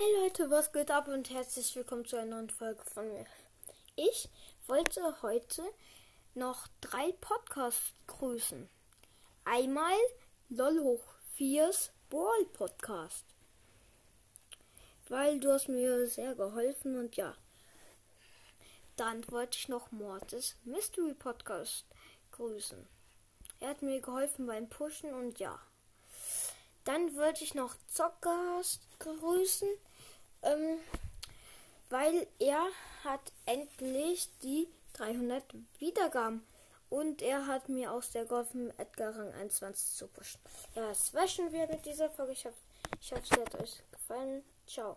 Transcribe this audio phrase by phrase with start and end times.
[0.00, 3.26] Hey Leute, was geht ab und herzlich willkommen zu einer neuen Folge von mir.
[3.96, 4.28] Ich
[4.68, 5.64] wollte heute
[6.34, 8.68] noch drei Podcasts grüßen.
[9.44, 9.96] Einmal
[10.50, 11.02] LOL hoch
[11.36, 13.24] 4's Ball Podcast.
[15.08, 17.34] Weil du hast mir sehr geholfen und ja.
[18.94, 21.86] Dann wollte ich noch Mortis Mystery Podcast
[22.30, 22.86] grüßen.
[23.58, 25.58] Er hat mir geholfen beim Pushen und ja.
[26.84, 29.68] Dann wollte ich noch Zockers grüßen,
[30.42, 30.78] ähm,
[31.90, 32.66] weil er
[33.04, 35.42] hat endlich die 300
[35.78, 36.44] Wiedergaben
[36.90, 40.40] und er hat mir aus der geholfen, Edgar Rang 21 zu pushen.
[40.74, 42.32] Ja, das wäschen wir mit dieser Folge.
[42.32, 42.56] Ich hoffe,
[43.00, 44.42] ich hoffe, es hat euch gefallen.
[44.66, 44.96] Ciao.